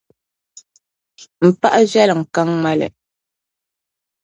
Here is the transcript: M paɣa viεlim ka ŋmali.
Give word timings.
M 1.47 1.49
paɣa 1.59 1.81
viεlim 1.91 2.21
ka 2.33 2.41
ŋmali. 2.51 2.87